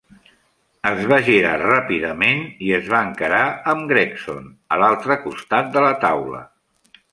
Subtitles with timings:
[0.91, 3.43] Es va girar ràpidament i es va encarar
[3.75, 6.45] amb Gregson a l'altre costat de la taula.